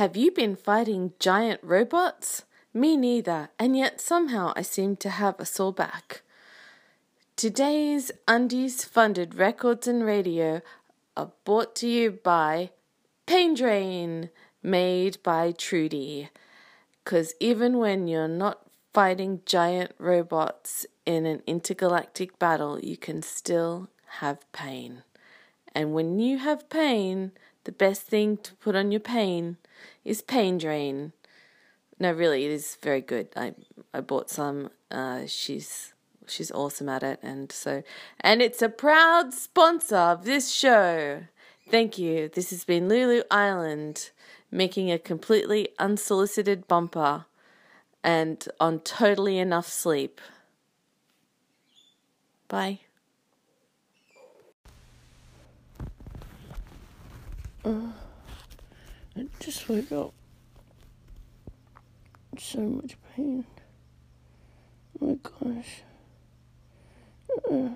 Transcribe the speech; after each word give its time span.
Have 0.00 0.16
you 0.16 0.30
been 0.30 0.56
fighting 0.56 1.12
giant 1.18 1.60
robots? 1.62 2.44
Me 2.72 2.96
neither, 2.96 3.50
and 3.58 3.76
yet 3.76 4.00
somehow 4.00 4.54
I 4.56 4.62
seem 4.62 4.96
to 4.96 5.10
have 5.10 5.38
a 5.38 5.44
sore 5.44 5.74
back. 5.74 6.22
Today's 7.36 8.10
Undies 8.26 8.84
funded 8.84 9.34
records 9.34 9.86
and 9.86 10.02
radio 10.02 10.62
are 11.16 11.32
brought 11.44 11.74
to 11.76 11.86
you 11.86 12.12
by 12.12 12.70
Pain 13.26 13.54
Drain, 13.54 14.30
made 14.62 15.22
by 15.22 15.52
Trudy. 15.52 16.30
Because 17.04 17.34
even 17.38 17.76
when 17.76 18.08
you're 18.08 18.26
not 18.26 18.66
fighting 18.94 19.42
giant 19.44 19.92
robots 19.98 20.86
in 21.04 21.26
an 21.26 21.42
intergalactic 21.46 22.38
battle, 22.38 22.80
you 22.80 22.96
can 22.96 23.20
still 23.20 23.90
have 24.20 24.50
pain. 24.52 25.02
And 25.74 25.94
when 25.94 26.18
you 26.18 26.38
have 26.38 26.68
pain, 26.68 27.32
the 27.64 27.72
best 27.72 28.02
thing 28.02 28.36
to 28.38 28.54
put 28.54 28.74
on 28.74 28.90
your 28.90 29.00
pain 29.00 29.56
is 30.04 30.22
Pain 30.22 30.58
Drain. 30.58 31.12
No, 31.98 32.12
really, 32.12 32.44
it 32.44 32.50
is 32.50 32.76
very 32.82 33.00
good. 33.00 33.28
I 33.36 33.54
I 33.92 34.00
bought 34.00 34.30
some. 34.30 34.70
Uh, 34.90 35.26
she's 35.26 35.92
she's 36.26 36.50
awesome 36.50 36.88
at 36.88 37.02
it, 37.02 37.20
and 37.22 37.52
so 37.52 37.82
and 38.20 38.40
it's 38.40 38.62
a 38.62 38.68
proud 38.68 39.34
sponsor 39.34 39.96
of 39.96 40.24
this 40.24 40.50
show. 40.50 41.24
Thank 41.70 41.98
you. 41.98 42.28
This 42.28 42.50
has 42.50 42.64
been 42.64 42.88
Lulu 42.88 43.22
Island 43.30 44.10
making 44.50 44.90
a 44.90 44.98
completely 44.98 45.68
unsolicited 45.78 46.66
bumper 46.66 47.26
and 48.02 48.48
on 48.58 48.80
totally 48.80 49.38
enough 49.38 49.68
sleep. 49.68 50.20
Bye. 52.48 52.80
Uh, 57.64 57.92
I 59.16 59.28
just 59.40 59.68
woke 59.68 59.90
up. 59.90 60.12
So 62.38 62.60
much 62.60 62.96
pain. 63.16 63.44
Oh 65.00 65.06
my 65.06 65.18
gosh. 65.22 65.82
Uh, 67.50 67.70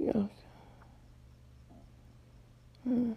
yuck. 0.00 0.30
Uh, 2.88 3.14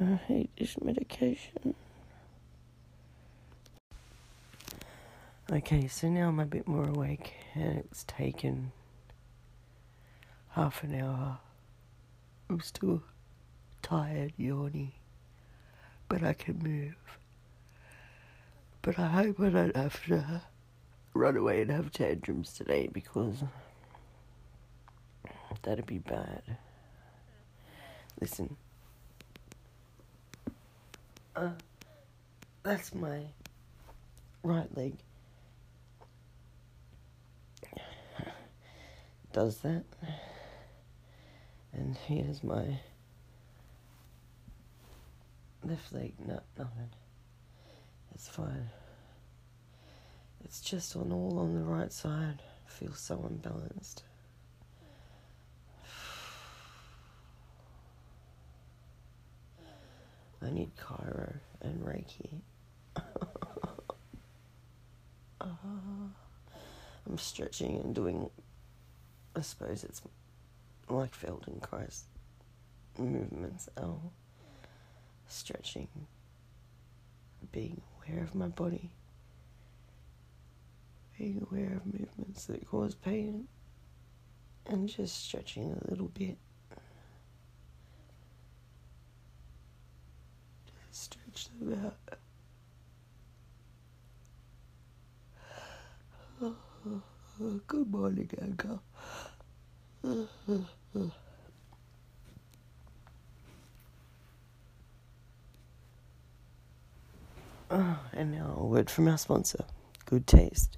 I 0.00 0.14
hate 0.28 0.50
this 0.58 0.80
medication. 0.80 1.74
Okay, 5.50 5.88
so 5.88 6.08
now 6.08 6.28
I'm 6.28 6.38
a 6.38 6.46
bit 6.46 6.68
more 6.68 6.84
awake, 6.88 7.32
and 7.54 7.78
it's 7.78 8.04
taken 8.04 8.72
half 10.50 10.82
an 10.82 11.00
hour. 11.00 11.38
I'm 12.48 12.60
still 12.60 13.02
tired, 13.82 14.32
yawny, 14.38 14.92
but 16.08 16.22
I 16.22 16.32
can 16.32 16.58
move. 16.58 16.96
But 18.82 18.98
I 18.98 19.08
hope 19.08 19.40
I 19.40 19.50
don't 19.50 19.76
have 19.76 20.04
to 20.06 20.42
run 21.14 21.36
away 21.36 21.62
and 21.62 21.70
have 21.70 21.92
tantrums 21.92 22.52
today 22.54 22.88
because 22.92 23.44
that'd 25.62 25.86
be 25.86 25.98
bad. 25.98 26.42
Listen. 28.20 28.56
Uh, 31.36 31.50
that's 32.62 32.94
my 32.94 33.20
right 34.42 34.76
leg. 34.76 34.94
Does 39.32 39.58
that. 39.58 39.84
And 41.72 41.96
here's 42.06 42.42
my 42.42 42.80
left 45.64 45.92
leg. 45.92 46.14
No, 46.26 46.40
nothing. 46.58 46.90
It's 48.14 48.28
fine. 48.28 48.70
It's 50.44 50.60
just 50.60 50.96
on 50.96 51.12
all 51.12 51.38
on 51.38 51.54
the 51.54 51.62
right 51.62 51.92
side. 51.92 52.42
Feels 52.66 52.98
so 52.98 53.24
unbalanced. 53.28 54.02
I 60.42 60.50
need 60.50 60.70
chiro 60.76 61.34
and 61.60 61.84
Reiki. 61.84 62.40
uh, 62.96 63.02
I'm 67.06 67.18
stretching 67.18 67.76
and 67.76 67.94
doing, 67.94 68.28
I 69.36 69.40
suppose 69.42 69.84
it's 69.84 70.02
like 70.90 71.12
Feldenkrais 71.12 72.02
movements. 72.98 73.68
Oh, 73.76 74.00
stretching, 75.28 75.88
being 77.52 77.80
aware 77.96 78.22
of 78.24 78.34
my 78.34 78.48
body, 78.48 78.90
being 81.18 81.46
aware 81.50 81.76
of 81.76 81.86
movements 81.86 82.46
that 82.46 82.66
cause 82.68 82.94
pain, 82.94 83.46
and 84.66 84.88
just 84.88 85.24
stretching 85.24 85.72
a 85.72 85.90
little 85.90 86.08
bit. 86.08 86.36
stretch 90.92 91.48
them 91.58 91.72
out. 91.84 92.18
Good 97.66 97.90
morning, 97.90 98.30
Oh, 100.94 101.12
and 108.12 108.32
now 108.32 108.56
a 108.58 108.64
word 108.66 108.90
from 108.90 109.08
our 109.08 109.18
sponsor, 109.18 109.64
Good 110.06 110.26
Taste. 110.26 110.76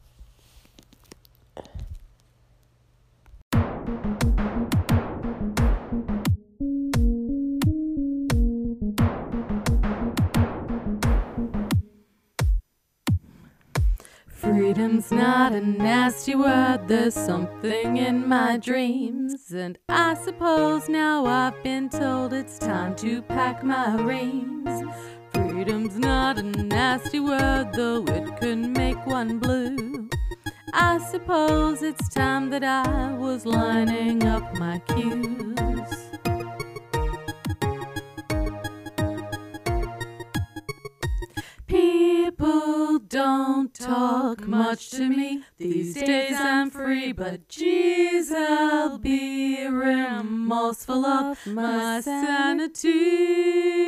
Freedom's 14.72 15.12
not 15.12 15.52
a 15.52 15.60
nasty 15.60 16.34
word, 16.34 16.88
there's 16.88 17.12
something 17.12 17.98
in 17.98 18.26
my 18.26 18.56
dreams. 18.56 19.52
And 19.52 19.78
I 19.90 20.14
suppose 20.14 20.88
now 20.88 21.26
I've 21.26 21.62
been 21.62 21.90
told 21.90 22.32
it's 22.32 22.58
time 22.58 22.96
to 22.96 23.20
pack 23.20 23.62
my 23.62 23.94
reins. 23.96 24.82
Freedom's 25.34 25.98
not 25.98 26.38
a 26.38 26.42
nasty 26.42 27.20
word, 27.20 27.74
though 27.74 28.02
it 28.08 28.40
can 28.40 28.72
make 28.72 29.04
one 29.04 29.38
blue. 29.40 30.08
I 30.72 30.96
suppose 31.10 31.82
it's 31.82 32.08
time 32.08 32.48
that 32.48 32.64
I 32.64 33.12
was 33.12 33.44
lining 33.44 34.24
up 34.24 34.54
my 34.56 34.78
cues. 34.78 35.52
People 41.66 42.98
don't 43.00 43.61
talk 43.86 44.46
much 44.46 44.90
to 44.90 45.08
me. 45.08 45.42
These 45.58 45.94
days 45.94 46.36
I'm 46.38 46.70
free, 46.70 47.12
but 47.12 47.48
geez, 47.48 48.32
I'll 48.32 48.98
be 48.98 49.66
remorseful 49.66 51.04
of 51.04 51.46
my 51.46 52.00
sanity 52.00 53.81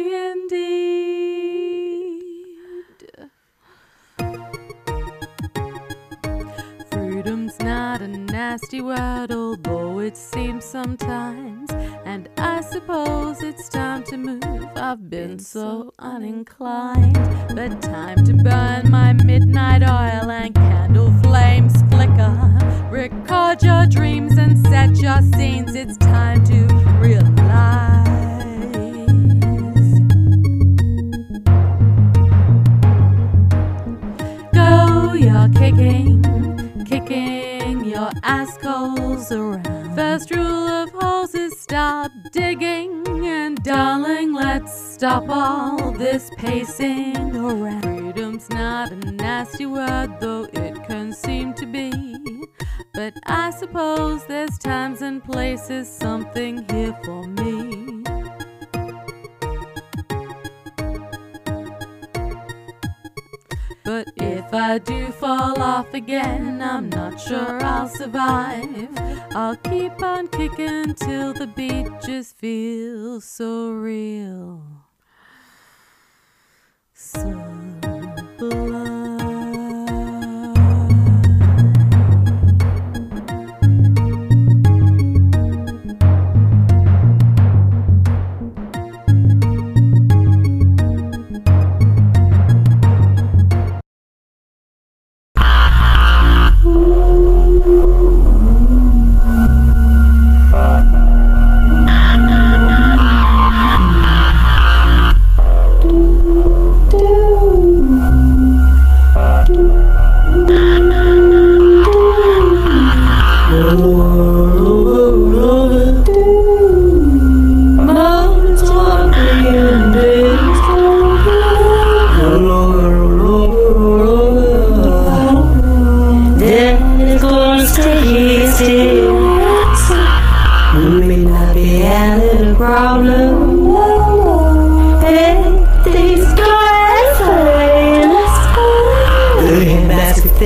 nasty 8.54 8.80
word, 8.80 9.32
although 9.32 9.98
it 9.98 10.16
seems 10.16 10.64
sometimes. 10.64 11.68
And 12.04 12.28
I 12.38 12.60
suppose 12.60 13.42
it's 13.42 13.68
time 13.68 14.04
to 14.04 14.16
move. 14.16 14.68
I've 14.76 15.10
been 15.10 15.40
so 15.40 15.92
uninclined. 15.98 17.16
But 17.56 17.82
time 17.82 18.24
to 18.24 18.32
burn 18.32 18.92
my 18.92 19.12
midnight 19.24 19.82
oil 19.82 20.30
and 20.30 20.54
candle 20.54 21.12
flames 21.24 21.74
flicker. 21.90 22.36
Record 22.92 23.60
your 23.60 23.86
dreams 23.86 24.38
and 24.38 24.56
set 24.68 24.98
your 24.98 25.20
scenes. 25.32 25.74
It's 25.74 25.96
time 25.96 26.44
to 26.44 26.60
realize. 27.00 28.06
Go, 34.52 35.14
you're 35.14 35.48
kicking, 35.58 36.22
kicking 36.84 37.53
your 38.04 38.20
ass 38.22 38.56
holes 38.62 39.32
around. 39.32 39.94
First 39.94 40.30
rule 40.30 40.68
of 40.68 40.90
holes 40.90 41.34
is 41.34 41.58
stop 41.58 42.10
digging, 42.32 43.02
and 43.24 43.62
darling, 43.62 44.34
let's 44.34 44.72
stop 44.94 45.24
all 45.28 45.92
this 45.92 46.30
pacing 46.36 47.34
around. 47.34 47.82
Freedom's 47.82 48.50
not 48.50 48.92
a 48.92 48.96
nasty 49.12 49.66
word, 49.66 50.20
though 50.20 50.46
it 50.52 50.84
can 50.86 51.12
seem 51.12 51.54
to 51.54 51.66
be. 51.66 51.92
But 52.92 53.14
I 53.26 53.50
suppose 53.50 54.26
there's 54.26 54.58
times 54.58 55.00
and 55.02 55.24
places 55.24 55.88
something 55.88 56.64
here 56.70 56.96
for 57.04 57.26
me. 57.26 57.53
I 64.66 64.78
do 64.78 65.08
fall 65.08 65.60
off 65.60 65.92
again, 65.92 66.62
I'm 66.62 66.88
not 66.88 67.20
sure 67.20 67.62
I'll 67.62 67.86
survive. 67.86 68.88
I'll 69.32 69.56
keep 69.56 70.02
on 70.02 70.28
kicking 70.28 70.94
till 70.94 71.34
the 71.34 71.46
beat 71.46 71.86
just 72.00 72.38
feels 72.38 73.26
so 73.26 73.72
real. 73.72 74.62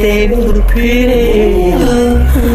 They 0.00 0.28
look 0.28 0.66
pretty, 0.68 1.72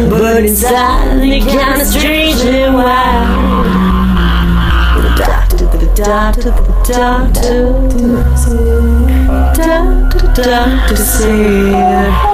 but 0.08 0.44
inside 0.44 1.20
they 1.20 1.40
kinda 1.40 1.84
strangely 1.84 2.62
wild. 2.62 3.66
The 5.02 5.10
doctor, 5.16 5.66
the 5.66 5.86
doctor, 5.94 6.50
the 6.50 6.74
doctor, 6.88 7.64
doctor, 9.54 10.18
the 10.18 10.42
doctor 10.42 12.33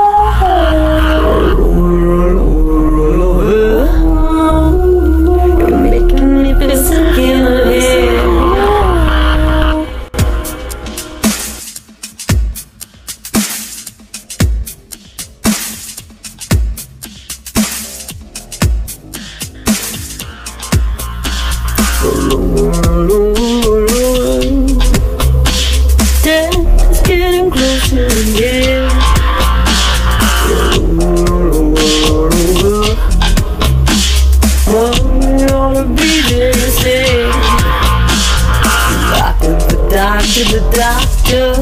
Death 22.01 22.17
getting 27.05 27.51
closer 27.51 28.07
again. 28.07 28.89
Doctor, 39.13 39.53
the 39.59 39.77
doctor, 39.91 40.45
the 40.49 40.61
doctor, 40.73 41.53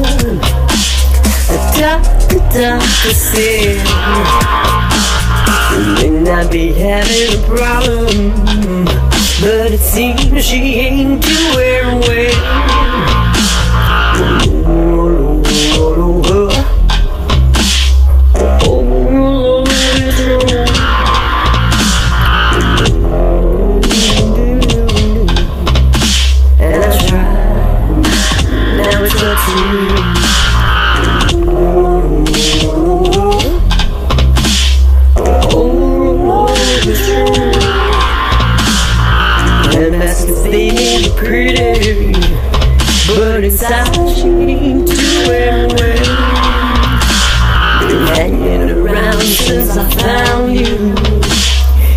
the 1.49 1.57
doctor, 1.77 2.39
doctor 2.57 3.13
said 3.13 3.75
you 5.73 5.81
may 5.95 6.09
not 6.23 6.49
be 6.49 6.71
having 6.71 7.27
a 7.33 7.41
problem, 7.45 9.08
but 9.41 9.71
it 9.71 9.79
seems 9.79 10.45
she 10.45 10.79
ain't 10.79 11.21
doing 11.21 11.99
well. 12.01 12.59
And 26.59 26.83
I 26.83 27.07
tried, 27.07 28.03
now 28.77 29.03
it's 29.03 29.15
you. 30.35 30.38
Ain't 43.61 44.87
doing 44.87 45.67
Been 47.79 48.07
hanging 48.07 48.69
around 48.69 49.21
since 49.21 49.75
I 49.75 49.89
found 49.99 50.55
you 50.55 50.95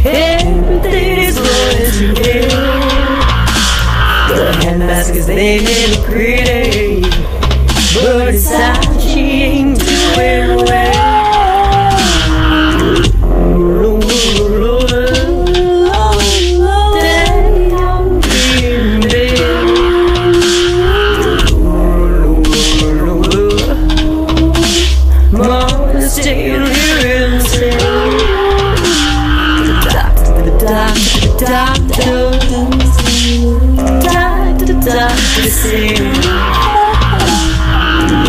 Everything 0.04 1.18
is. 1.18 1.38
Going 1.38 2.14
to 2.16 2.32
and 4.66 4.82
that's 4.82 5.10
cause 5.10 5.26
they 5.26 5.62
may 5.62 6.04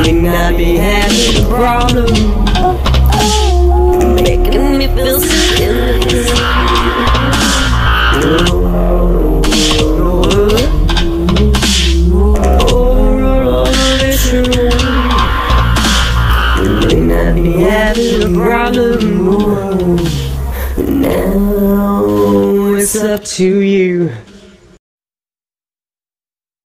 May 0.02 0.12
not 0.12 0.58
be 0.58 0.78
having 0.78 1.44
a 1.44 1.48
problem 1.48 2.43